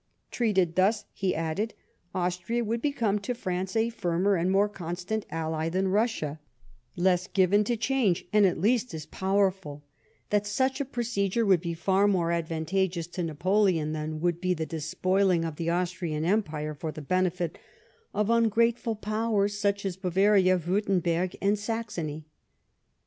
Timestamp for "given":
7.27-7.63